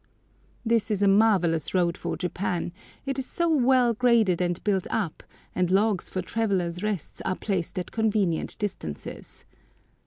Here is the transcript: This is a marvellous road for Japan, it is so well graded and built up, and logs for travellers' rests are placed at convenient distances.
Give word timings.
This 0.65 0.89
is 0.89 1.03
a 1.03 1.07
marvellous 1.07 1.75
road 1.75 1.95
for 1.95 2.17
Japan, 2.17 2.73
it 3.05 3.19
is 3.19 3.27
so 3.27 3.47
well 3.55 3.93
graded 3.93 4.41
and 4.41 4.57
built 4.63 4.87
up, 4.89 5.21
and 5.53 5.69
logs 5.69 6.09
for 6.09 6.23
travellers' 6.23 6.81
rests 6.81 7.21
are 7.21 7.35
placed 7.35 7.77
at 7.77 7.91
convenient 7.91 8.57
distances. 8.57 9.45